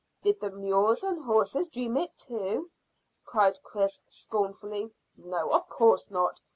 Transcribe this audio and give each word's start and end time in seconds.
"Did 0.23 0.39
the 0.39 0.49
mules 0.49 1.03
and 1.03 1.21
horses 1.25 1.69
dream 1.69 1.95
it 1.95 2.17
too?" 2.17 2.71
cried 3.23 3.61
Chris 3.61 4.01
scornfully. 4.07 4.89
"No, 5.15 5.51
of 5.53 5.69
course 5.69 6.09
not. 6.09 6.41